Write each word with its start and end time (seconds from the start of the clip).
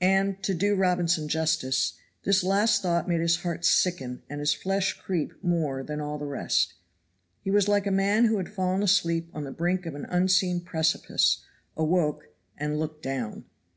And, 0.00 0.40
to 0.44 0.54
do 0.54 0.76
Robinson 0.76 1.26
justice, 1.28 1.94
this 2.22 2.44
last 2.44 2.80
thought 2.80 3.08
made 3.08 3.20
his 3.20 3.38
heart 3.38 3.64
sicken 3.64 4.22
and 4.30 4.38
his 4.38 4.54
flesh 4.54 4.92
creep 5.00 5.32
more 5.42 5.82
than 5.82 6.00
all 6.00 6.16
the 6.16 6.26
rest. 6.28 6.74
He 7.40 7.50
was 7.50 7.66
like 7.66 7.84
a 7.84 7.90
man 7.90 8.26
who 8.26 8.36
had 8.36 8.48
fallen 8.54 8.84
asleep 8.84 9.28
on 9.34 9.42
the 9.42 9.50
brink 9.50 9.84
of 9.84 9.96
an 9.96 10.04
unseen 10.04 10.60
precipice 10.60 11.44
awoke 11.76 12.28
and 12.56 12.78
looked 12.78 13.02
down. 13.02 13.46